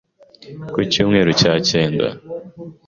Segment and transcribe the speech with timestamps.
[0.71, 2.07] ku Icyumweru cya kenda